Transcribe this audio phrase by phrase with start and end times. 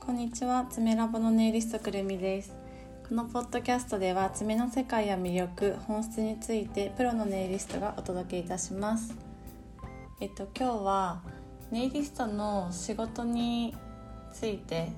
[0.00, 0.66] こんにちは。
[0.68, 2.54] 爪ラボのネイリストくるみです。
[3.06, 9.14] このポッドキャストでは爪の世界や魅力本質についてプロのネイリストがお届けいたします。
[10.20, 11.20] えっと今日は
[11.70, 13.76] ネイリストの仕事に
[14.32, 14.90] ついて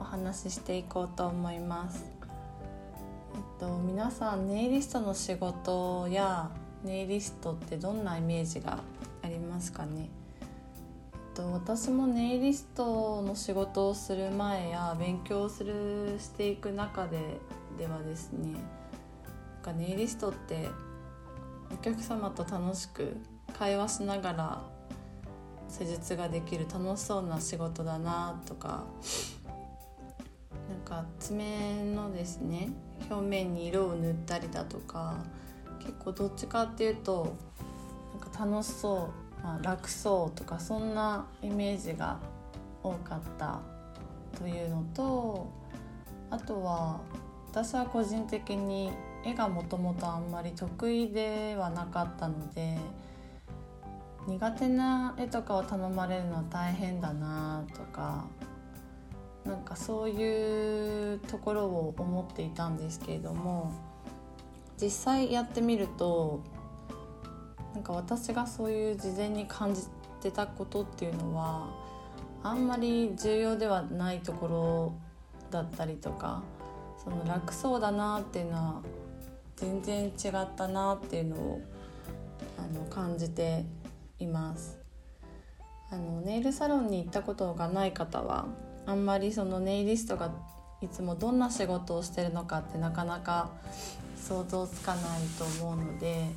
[0.00, 2.04] お話ししていこうと思います。
[3.34, 6.50] えっと皆さんネイリストの仕事や
[6.82, 8.78] ネイリストってどんなイメージが
[9.22, 10.08] ありますかね？
[11.34, 17.38] と私もネイリストの仕事をする前や勉強するしていく中で
[17.78, 18.60] ではですねなん
[19.62, 20.68] かネイリストって
[21.72, 23.16] お客様と楽しく
[23.58, 24.62] 会話しながら
[25.68, 28.84] 施術ができる楽しそうな仕事だなとか
[30.68, 32.68] なんか爪のですね
[33.10, 35.16] 表面に色を塗ったりだとか
[35.78, 37.36] 結構どっちかっていうと
[38.12, 42.18] なんか楽しそうまあ、楽そうとかそんなイメージが
[42.82, 43.60] 多かった
[44.38, 45.50] というのと
[46.30, 47.00] あとは
[47.50, 48.92] 私は個人的に
[49.24, 52.78] 絵がもともとあんまり得意ではなかったので
[54.26, 58.26] 苦手な絵とかを頼まれるのは大変だなとか
[59.44, 63.72] なんかそういうところを思っていたんですけれども
[64.80, 66.40] 実際やってみると
[67.74, 69.82] なんか私がそういう事前に感じ
[70.20, 71.68] てたことっていうのは
[72.42, 74.94] あんまり重要ではないところ
[75.50, 76.42] だったりとか
[77.02, 78.82] その楽そうだなっていうのは
[79.56, 81.60] 全然違ったなっていうのを
[82.58, 83.64] あの感じて
[84.18, 84.78] います。
[85.90, 88.46] あのネイルサロンに行ったことがない方は
[88.86, 90.32] あんまりそのネイリストが
[90.80, 93.50] いつもどんな仕事をしてるのかってなかなか
[94.16, 95.02] 想像つかない
[95.38, 96.30] と思うので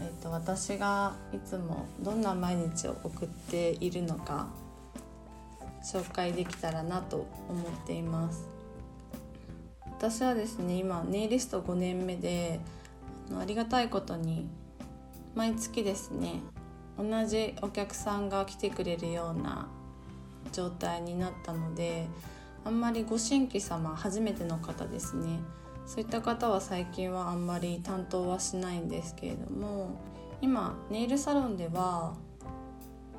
[0.00, 4.48] えーと、私がいつもどんな毎日を送っているのか
[5.82, 8.48] 紹介できたらなと思っています。
[9.98, 12.60] 私はですね今ネイリスト5年目で
[13.36, 14.48] ありがたいことに
[15.34, 16.40] 毎月ですね
[16.96, 19.68] 同じお客さんが来てくれるような
[20.52, 22.06] 状態になったので
[22.64, 25.40] あんまりご新規様初めての方ですね。
[25.88, 29.98] そういった方は最近はあんまり担当はしないんですけれども
[30.42, 32.14] 今ネイルサロンでは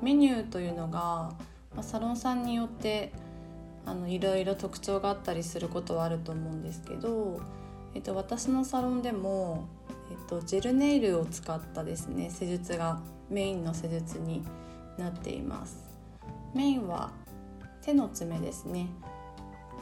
[0.00, 1.32] メニューというのが
[1.82, 3.12] サロンさんによって
[3.84, 7.40] あのいろいろ特徴があったりすることはあると思うんですけど、
[7.96, 9.66] えっと、私のサロンでも、
[10.12, 14.44] えっと、ジェルネイルを使ったですね施術がメインの施術に
[14.96, 15.88] なっています。
[16.54, 17.10] メインは
[17.82, 18.86] 手の爪ですね。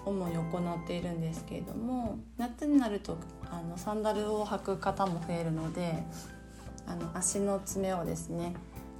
[0.08, 3.18] 主に行っているんですけれども夏になると
[3.50, 6.02] あのサンダルを履く方も増えるので
[6.86, 8.54] あの足の爪をですね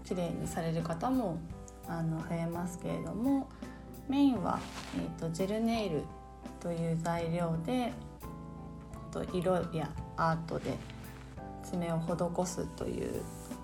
[0.04, 1.38] 綺麗にされる方も
[1.86, 3.48] あの増えますけれども
[4.08, 4.58] メインは、
[4.96, 6.02] えーと、ジェルネイル
[6.60, 7.92] という材料で
[9.10, 10.76] と色やアートで
[11.62, 13.22] 爪を施すという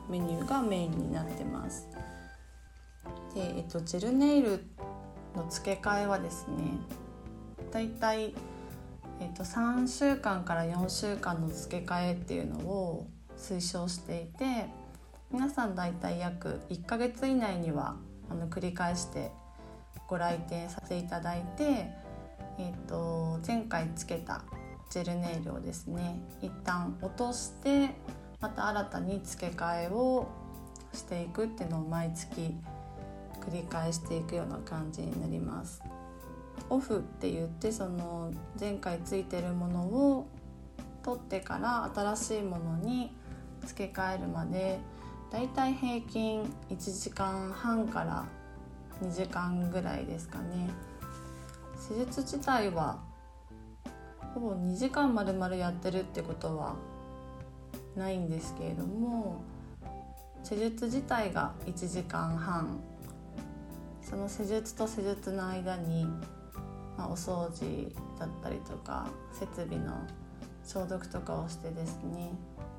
[0.08, 1.88] メニューがメインになってます。
[3.34, 4.64] で、えっと、ジェルネイル
[5.34, 6.54] の付け替えはですね
[7.74, 8.32] だいたい、
[9.20, 14.66] えー、と3週間から4週間の付け替えっていうのを推奨していて
[15.32, 17.96] 皆さんだいたい約1ヶ月以内には
[18.30, 19.32] あの繰り返して
[20.06, 21.88] ご来店させていただいて、
[22.60, 24.44] えーと、前回つけた
[24.88, 27.90] ジェルネイルをですね一旦落として
[28.40, 30.28] また新たに付け替えを
[30.92, 32.54] していくっていうのを毎月
[33.40, 35.82] 繰り返していくような感じになります。
[36.74, 40.26] オフって言ってその前回ついてるものを
[41.04, 43.14] 取ってから新しいものに
[43.64, 44.80] 付け替えるまで
[45.30, 48.26] だいたい平均1時間半から
[49.02, 50.70] 2時間ぐらいですかね。
[51.76, 52.98] 施術自体は
[54.34, 56.74] ほぼ2時間まるまるやってるってことは
[57.94, 59.42] ないんですけれども
[60.42, 62.80] 施術自体が1時間半。
[64.02, 66.06] その施術と施術の間に
[66.96, 69.92] まあ、お掃除だったりとか設備の
[70.64, 72.30] 消毒とかをしてですね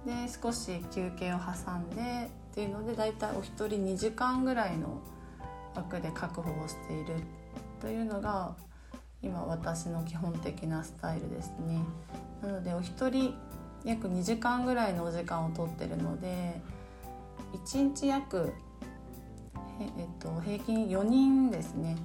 [0.06, 5.02] で少し休憩を挟んでっていうのでだいたいお一人2時間ぐらいの
[5.76, 7.16] 枠で確保をしている
[7.82, 8.56] というのが
[9.22, 11.80] 今私の基本的なスタイルですね。
[12.42, 13.34] なのでお一人
[13.84, 16.62] 約2時間ぐらいのお時間をとってるので
[17.66, 18.54] 1日約
[19.80, 21.98] えっと、平均4人ですね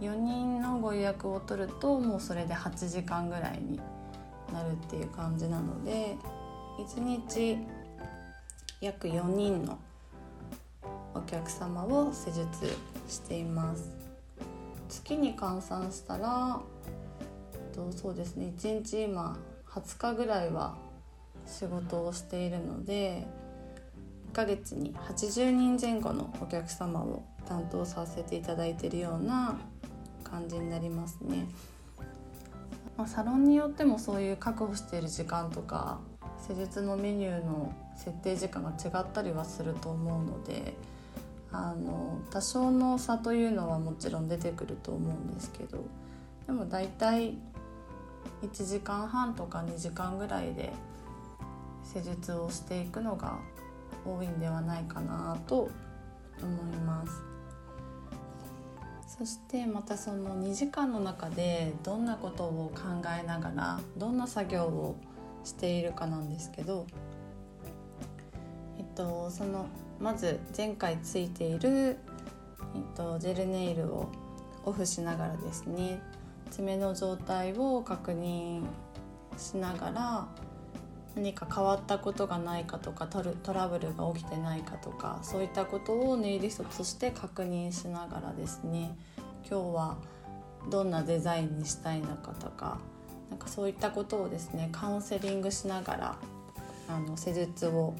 [0.00, 3.80] 4人のご予約を取るともうそれで8時間ぐらいに
[4.52, 6.16] なるっていう感じなので
[6.78, 7.58] 1日
[8.80, 9.78] 約4人の
[11.14, 12.76] お客様を施術
[13.08, 13.94] しています。
[14.88, 16.60] 月に換算したら、
[17.76, 19.36] と、そうですね1日今
[19.68, 20.76] 20日ぐらいは
[21.46, 23.26] 仕事をしているので
[24.32, 29.58] 1ヶ月に80人前後のお客様を担当させていただいているような
[30.28, 31.46] 感じになりますね。
[32.96, 35.98] まあ、サロンによってもそういう確保している時間とか
[36.48, 40.74] 施術のメニューの設定時間が違ったりはすると思うので
[41.52, 45.84] あの多少の差というのはもちろん出てくると思うんですけど
[46.46, 47.34] でも大体
[48.42, 50.72] 1時間半とか2時間ぐらいで
[51.82, 53.38] 施術をしていくのが
[54.04, 55.68] 多いんではないかなと
[56.42, 57.25] 思います。
[59.18, 62.82] そしてまたその2時間の中でどんなことを考
[63.18, 64.96] えながらどんな作業を
[65.42, 66.86] しているかなんですけど、
[68.78, 69.66] えっと、その
[70.00, 71.96] まず前回ついている、えっ
[72.94, 74.10] と、ジェルネイルを
[74.66, 76.00] オフしながらですね
[76.50, 78.64] 爪の状態を確認
[79.38, 80.28] しながら
[81.16, 88.96] 何か変わったことがないかとかトラブルが起きてないかとかそういったことをネイリストとして確認しながらですね
[89.50, 89.96] 今日は
[90.70, 92.78] どんなデザインにしたいのかとか
[93.30, 96.16] なんかそういったことをですねカウンセリングしながら
[96.88, 97.94] あの施術を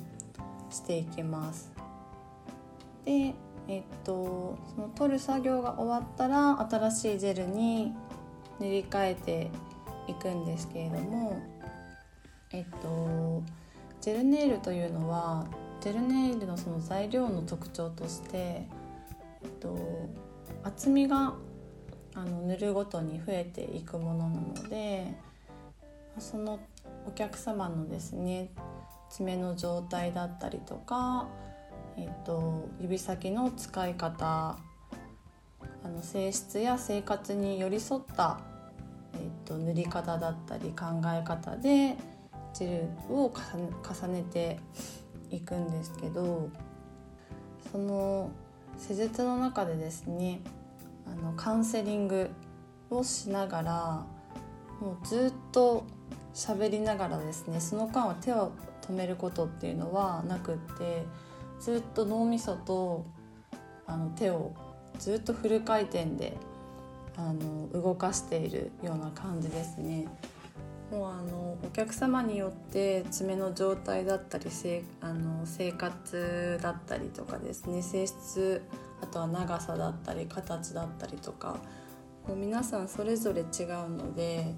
[0.70, 1.72] していきます。
[3.04, 3.34] で
[3.68, 7.94] えっとその取る作業が終わったら新しいジェルに
[8.60, 9.50] 塗り替えて
[10.06, 11.40] いくんですけれども
[12.52, 13.42] えっと
[14.00, 15.46] ジェルネイルというのは
[15.80, 18.66] ジェルネイルのその材料の特徴として、え
[19.46, 19.76] っと、
[20.62, 21.34] 厚みが
[22.14, 25.14] あの塗るごとに増えていくものなので
[26.18, 26.58] その
[27.06, 28.50] お客様のですね
[29.10, 31.28] 爪の状態だったりとか、
[31.96, 34.56] えっと、指先の使い方
[35.84, 38.40] あの性質や生活に寄り添った、
[39.14, 41.96] えっと、塗り方だったり考え方で
[42.58, 44.58] ジェルを重ねて
[45.30, 46.48] いくんですけど
[47.70, 48.30] その
[48.78, 50.40] 施術の中でですね
[51.06, 52.30] あのカウンセリング
[52.90, 54.06] をしながら
[54.80, 55.84] もうずっと
[56.34, 61.04] 喋りながらですねその間は手を止めることっていうのはなくって
[61.60, 63.04] ずっと脳みそと
[63.86, 64.52] あの手を
[64.98, 66.36] ずっとフル回転で
[67.16, 70.06] あの動かしているような感じですね。
[70.90, 78.62] もうあのお客様によって爪の状態だったりせあの生活だったりとかですね性質
[79.02, 81.56] あとは長さだったり形だったりとか
[82.28, 83.46] もう皆さんそれぞれ違う
[83.90, 84.54] ので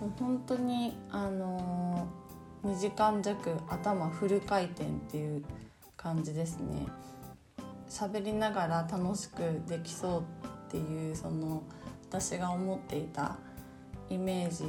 [0.00, 2.08] もう本当にあの
[2.64, 5.44] 2時間弱頭フル回転っていう
[5.96, 6.86] 感じですね。
[7.88, 9.38] 喋りながら楽しく
[9.68, 11.62] できそうっていうその
[12.08, 13.36] 私が思っていた
[14.08, 14.64] イメージ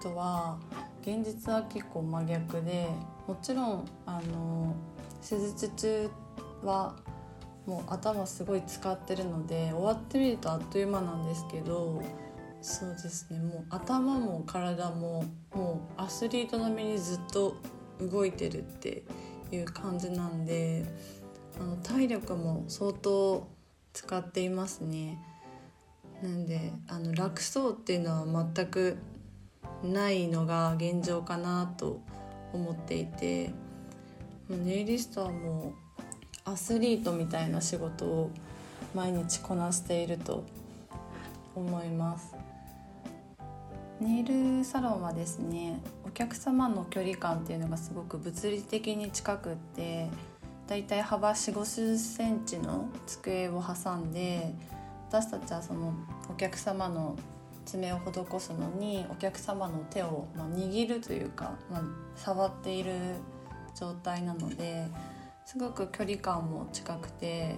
[0.00, 0.58] とは
[1.02, 2.88] 現実は結構真逆で
[3.26, 4.74] もちろんあの
[5.26, 6.10] 手術中
[6.64, 6.96] は
[7.66, 12.02] もう頭すごい使ってるので終わってみるとあっという間なんですけど
[12.62, 15.24] そうですねもう頭も体も
[15.54, 17.56] もうアスリート並みにずっと
[18.00, 19.04] 動いてるって
[19.52, 20.84] いう感じなんで
[21.60, 23.46] あの体力も相当
[23.92, 25.18] 使っていますね。
[26.22, 28.98] なんであの楽そうっていうのは全く
[29.84, 32.00] ないのが現状かなと
[32.52, 33.52] 思っていて
[34.48, 36.00] ネイリストはもう
[36.44, 38.30] アスリートみたいな仕事を
[38.94, 40.44] 毎日こなしていると
[41.54, 42.34] 思います。
[44.00, 50.08] ネイルサロンはですねお客様の距離感っていうのがすごく物理的に近くって
[50.66, 54.54] だいたい幅4 5 0センチの机を挟んで
[55.08, 55.92] 私たちはその
[56.30, 57.16] お客様の
[57.70, 61.82] 爪を施すのにお客様の手を、ま、握るというか、ま、
[62.16, 62.92] 触っている
[63.78, 64.88] 状態なので
[65.46, 67.56] すごく距離感も近くて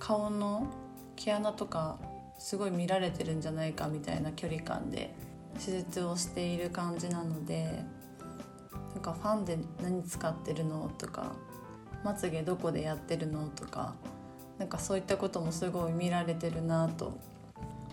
[0.00, 0.66] 顔の
[1.14, 1.98] 毛穴とか
[2.38, 5.14] すごい見られてるんじゃないかみたいな距離感で
[5.64, 7.84] 手術をしている感じなので
[8.94, 11.36] なんかファンで何使ってるのとか
[12.02, 13.94] まつげどこでやってるのとか
[14.58, 17.16] なんかそういったこともすごい見られてるなと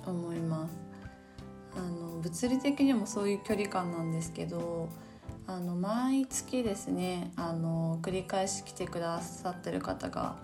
[0.08, 0.91] 思います。
[1.76, 4.90] あの物理的にもそういう距離感なんですけど
[5.48, 10.36] あの毎月ですねあの繰り返し来てくださってる方が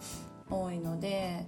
[0.49, 1.45] 多いので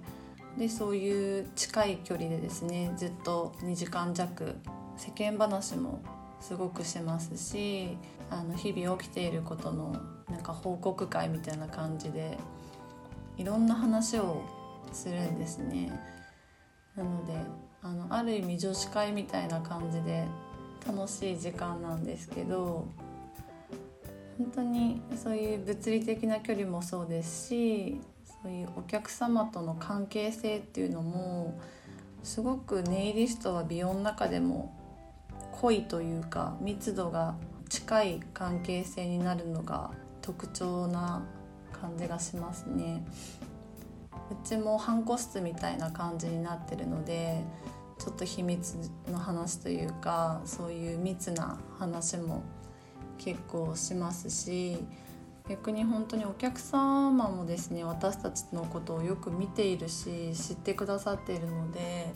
[0.57, 4.55] でそういう近い距離でですねずっと2時間弱
[4.97, 6.01] 世間話も
[6.41, 7.97] すごくしますし
[8.29, 9.95] あの日々起きていることの
[10.29, 12.37] なんか報告会みたいな感じで
[13.37, 14.41] いろんな話を
[14.91, 15.91] するんですね。
[16.95, 17.33] なので
[17.81, 20.25] あのある意味女子会みたいな感じで
[20.85, 22.87] 楽しい時間なんですけど
[24.37, 28.01] 本当にそういう物理的な距離もそうですし
[28.41, 31.59] そういうお客様との関係性っていうのも
[32.23, 34.73] すごくネイリストは美容の中でも
[35.51, 37.35] 濃いというか密度が
[37.69, 41.21] 近い関係性になるのが特徴な
[41.73, 43.03] 感じがしますね。
[44.31, 47.43] うちも半個室みたいな感じになってるので
[47.97, 48.77] ちょっと秘密
[49.11, 52.43] の話というかそういう密な話も
[53.17, 54.77] 結構しますし
[55.49, 62.13] 逆に本当にお客様もですね私たちのことをよく見ているし知ってくださっているので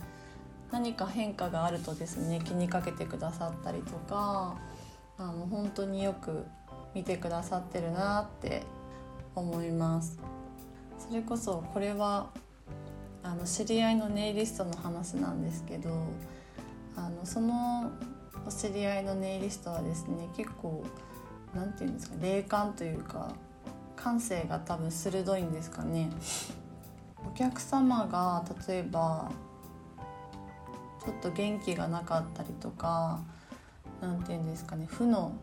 [0.72, 4.56] 何か変化があるとですね気にかけてくださったりとか
[5.18, 6.46] あの本当によく
[6.94, 8.64] 見てくださってるなって
[9.36, 10.33] 思います。
[11.08, 12.30] それこそこれは
[13.24, 16.08] あの知り合いのネイリストの話なんですけど
[16.96, 17.92] あのその
[18.48, 20.84] お知り合いのネイリストはですね結構
[21.54, 23.34] 何て言うんですか霊感というか
[23.96, 26.10] 感性が多分鋭いんですかね。
[27.26, 29.32] お客様が例えば
[31.06, 33.22] ちょっと元気がなかったりとか
[34.02, 35.34] 何て言うんですかね負の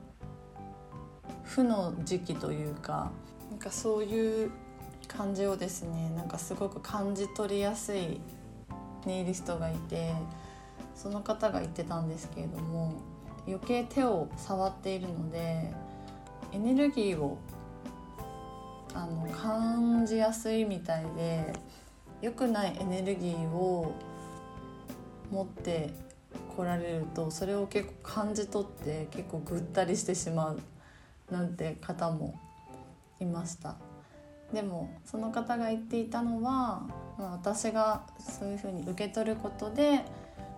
[1.44, 3.10] 負の時期というか
[3.50, 4.50] なんかそういう
[5.10, 8.20] 感じをですねなんかすごく感じ取りやすい
[9.04, 10.12] ネイリストがいて
[10.94, 12.94] その方が言ってたんですけれども
[13.46, 15.72] 余計手を触っているので
[16.52, 17.38] エネルギーを
[18.94, 21.52] あの感じやすいみたいで
[22.22, 23.92] 良くないエネルギーを
[25.30, 25.90] 持って
[26.56, 30.60] 来られるとそれを結構感じ取って結構ぐったりしてしまう
[31.32, 32.38] なんて方も
[33.20, 33.89] いました。
[34.52, 36.86] でもその方が言っていたのは、
[37.18, 40.04] まあ、私がそういうふうに受け取ることで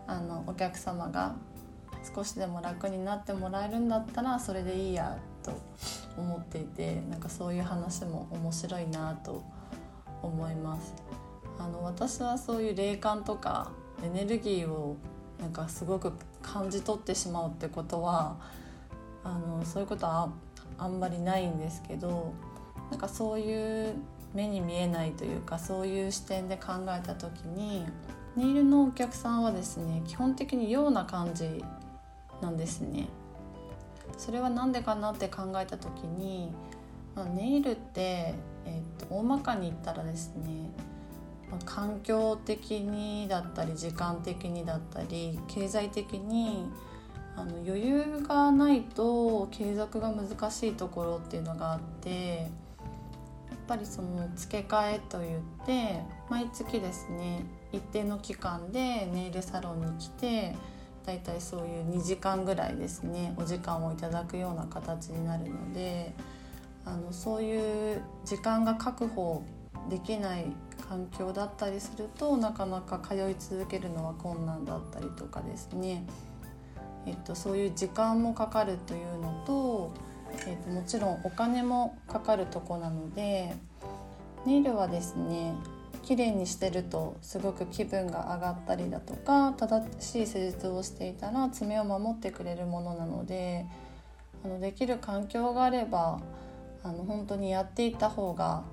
[0.07, 1.35] あのお客様が
[2.15, 5.53] 少しでも楽になってもらえるんだったらそれでいいやと
[6.17, 9.43] 思っていてなんかそういう話も面白いなと
[10.23, 10.95] 思います。
[11.59, 13.71] あの私はそういう霊感とか
[14.03, 14.97] エネルギーを
[15.41, 18.37] なんかすごく感じ取ってしまうってことは
[19.23, 20.31] あのそういうことは
[20.79, 22.33] あんまりないんですけど
[22.93, 23.95] なんかそういう
[24.35, 27.87] 目に見えないというかそういう視点で考えた時に
[28.37, 31.65] ネイルのお客さんはですね基本的にような感じ
[32.43, 33.09] なんですね。
[34.19, 36.53] それは何でかなって考えた時に、
[37.15, 38.35] まあ、ネイルって、
[38.67, 40.71] えー、と大まかに言ったらですね、
[41.51, 46.67] まあ、環境的にだったり時間的にだったり経済的に
[47.37, 52.51] あの余裕がないと継続が難しいところっていうのがあって
[53.67, 60.55] ぱりその付け替えといって毎月ですね一定の期間でネイルサロンに来て
[61.07, 66.15] だいたいそういう2時間ぐらいですねお時間をいただくような形になるので
[66.85, 69.43] あのそういう時間が確保
[69.89, 70.47] できない
[70.89, 76.05] 環境だったりするとなかなか通い続けるのは困難だったりとかですね、
[77.07, 79.93] えっと、そういう時間もかかるというのと、
[80.47, 83.55] えっと、もちろんお金もかかるとこなので
[84.47, 85.55] ネイルはですね
[86.03, 93.67] 綺麗にしてるとすごく気分が上がったりだとか正しい施術をしていたら爪を守ってくれるものなので
[94.45, 96.21] あのできる環境があれば
[96.83, 98.65] あの本当にやっていた方が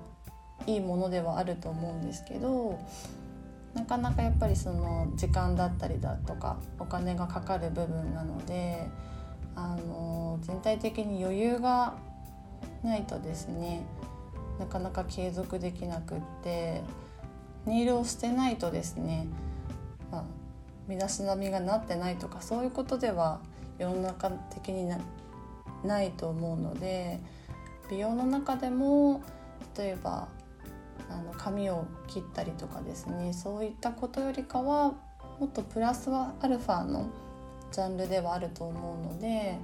[0.66, 2.78] いいものではあると思うんですけど
[3.74, 8.88] なかなかやっぱりその時間だったりだとかお金がかかる部分なので
[9.62, 11.94] あの全体的に余裕が
[12.82, 13.84] ないとですね
[14.58, 16.82] なかなか継続できなくって
[17.66, 19.26] ネイルをしてないとですね、
[20.10, 20.24] まあ、
[20.88, 23.40] 身だしなみがなってないとかそういうことでは
[23.78, 24.98] 世の中的にな
[25.84, 27.20] ないと思うので
[27.90, 29.22] 美容の中でも
[29.76, 30.28] 例えば
[31.10, 34.94] あの髪を切ったりとかですねそういったことよりかは
[35.38, 37.10] もっとプラスはアルファの
[37.72, 39.58] ジャンルではあると思うので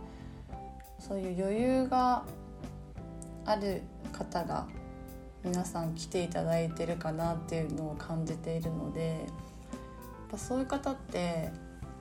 [0.99, 2.25] そういう余裕が
[3.45, 3.83] ある
[4.13, 4.67] 方が
[5.45, 11.51] 皆さん来ていただいてるかなっていうのを感じているのでやっぱそういう方って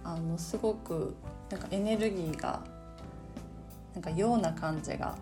[0.04, 1.16] あのすごく
[1.50, 2.64] なんかエネルギーが
[3.94, 5.18] なんかような感じが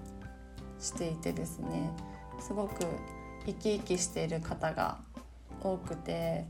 [0.80, 1.90] していてですね
[2.40, 2.86] すごく
[3.46, 5.00] 生き生きしている方が
[5.62, 6.46] 多くて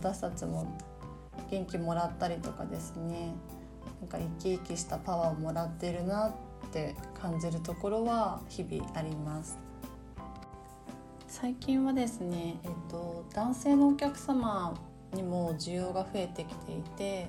[0.00, 0.78] 私たちも
[1.50, 3.32] 元気もらったりとかですね
[4.00, 6.32] なんか生き生きしたパワーをもらってるなっ
[6.70, 9.58] て感じるところは日々あります。
[11.28, 14.72] 最近はですね、えっと、男性のお客様
[15.12, 17.26] にも需要が増えてきていて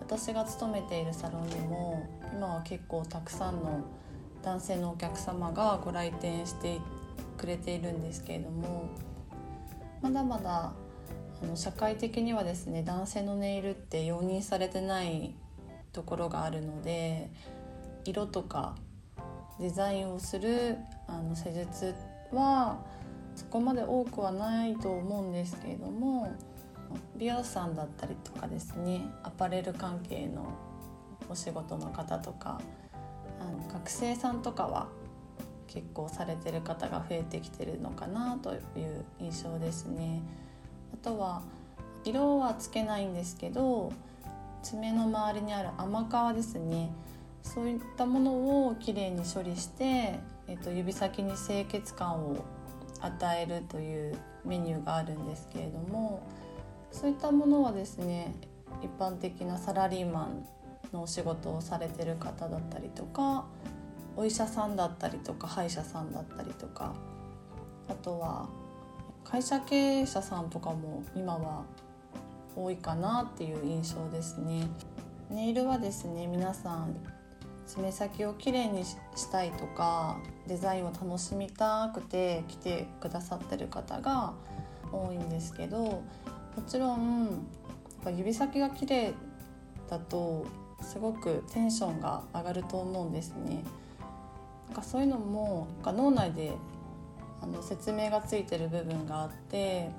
[0.00, 3.84] 私が勤めているサロンにも今は結構たくさんの
[4.42, 6.80] 男性のお客様がご来店して
[7.38, 8.88] くれているんですけれども
[10.02, 10.72] まだまだ
[11.42, 15.34] あの社会的にはですね男性のネイルって容認されてない
[15.94, 17.30] ところがあるので
[18.04, 18.74] 色とか
[19.58, 21.94] デザインをするあの施術
[22.32, 22.78] は
[23.36, 26.32] そこまで多くはないと思うんですけれども
[27.16, 30.52] 美容師さんだったりとかですねアパレル関係の
[31.30, 32.60] お仕事の方とか
[33.40, 34.88] あの学生さんとかは
[35.68, 40.22] 結構されてる方が増えてきてるのかなという印象ですね。
[40.92, 41.42] あとは
[42.04, 43.92] 色はつけないんですけど
[44.64, 46.90] 爪の周りにある甘皮ですね。
[47.42, 48.32] そういったもの
[48.66, 50.18] をきれいに処理して、
[50.48, 52.42] えっと、指先に清潔感を
[53.00, 54.16] 与えるという
[54.46, 56.26] メニューがあるんですけれども
[56.90, 58.34] そういったものはですね
[58.82, 60.46] 一般的なサラリーマン
[60.92, 63.44] のお仕事をされてる方だったりとか
[64.16, 66.94] お医者さんだったりとか歯医者さんだったりとか
[67.88, 68.48] あとは
[69.24, 71.64] 会社経営者さんとかも今は
[72.56, 74.68] 多いかなっていう印象ですね。
[75.30, 76.94] ネイルはですね皆さん
[77.66, 78.98] 爪先をきれいにし
[79.32, 84.34] たいとかデザインを楽しみたくて来てくださってる方が
[84.92, 86.02] 多いんですけども
[86.68, 87.32] ちろんやっ
[88.04, 89.14] ぱ指先が綺麗
[89.88, 90.46] だと
[90.82, 93.64] すごくテンションが上がると思うんですね。
[94.66, 96.52] なんかそういうのもなんか脳内で
[97.40, 99.90] あの説明がついてる部分があって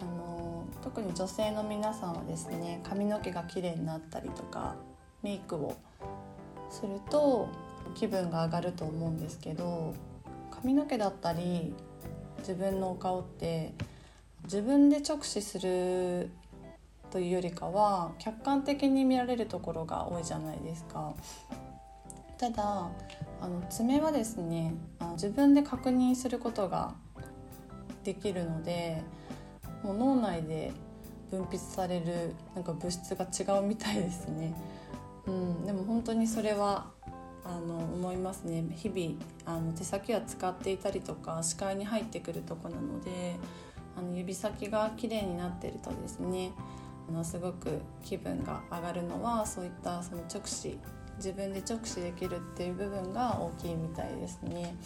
[0.00, 0.45] あの
[0.82, 4.76] 特に女性の皆さんはですね髪の毛が綺麗になったりとか
[5.22, 5.76] メイクを
[6.70, 7.48] すると
[7.94, 9.94] 気分が上がると思うんですけど
[10.50, 11.74] 髪の毛だったり
[12.38, 13.74] 自分のお顔って
[14.44, 16.30] 自分で直視する
[17.10, 21.14] というよりかは客観的に見られるところが多いじゃないですか。
[22.38, 22.90] ただ
[23.40, 24.74] あの爪はですね
[25.12, 26.94] 自分で確認することが
[28.04, 29.02] できるので
[29.86, 30.72] もう脳内で
[31.30, 34.52] 分泌されるなんか物質が違うみたいですね。
[35.26, 36.90] うん、でも本当にそれは
[37.44, 43.36] あの思いますね日々あの手先は使っていたりとか視界に入ってくるとこなので
[43.96, 46.52] あの指先が綺麗になってるとですね
[47.08, 50.78] あのすごく気分が上がるのはそういったその直視
[51.16, 54.76] 自分で直視できるっていう部分が大きいみたいですね。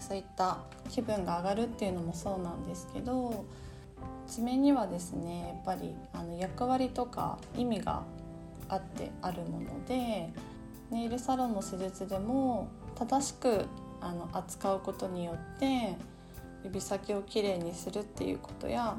[0.00, 0.58] そういった
[0.88, 3.44] 気分が上がるっていうのもそうなんですけど
[4.32, 8.02] 爪にはですねやっぱりあの役割とか意味が
[8.70, 10.32] あってあるもので
[10.90, 13.66] ネイルサロンの施術でも正しく
[14.00, 15.96] あの扱うことによって
[16.64, 18.96] 指先をきれいにするっていうことや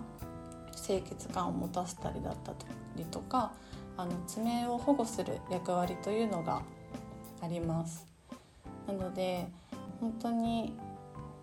[0.85, 2.53] 清潔感を持たせたりだった
[2.95, 3.53] りとか
[3.97, 6.61] あの爪を保護する役割というのが
[7.41, 8.05] あります。
[8.87, 9.47] なので
[9.99, 10.77] 本当に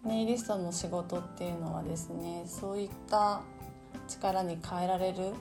[0.05, 3.43] ネイリストの仕事っていうのはですねそういった
[4.11, 5.33] 力に変えられる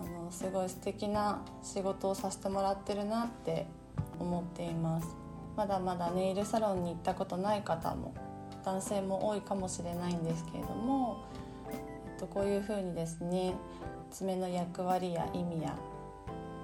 [0.00, 3.66] あのすごい素敵な仕事をさせてもらってるなって
[4.18, 5.24] 思っています。
[5.56, 8.14] まだまだネイルサロンに行ったことない方も
[8.64, 11.24] 男性も多いかもしれないんですけれども、
[11.70, 13.54] えっと、こういうふうにですね
[14.10, 15.76] 爪の役割や意味や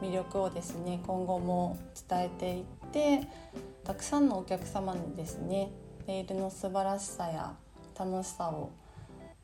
[0.00, 3.28] 魅力をですね今後も伝えていって
[3.84, 5.70] たくさんのお客様にですね
[6.06, 7.54] ネイルの素晴らしさや
[7.98, 8.70] 楽しさを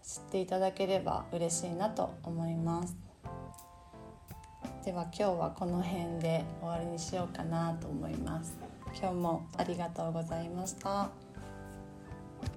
[0.07, 2.97] 知っていただければ嬉しいなと思います
[4.85, 8.57] では今日はこの辺で終わりにしようかなと思います
[8.99, 11.26] 今日もありがとうございました。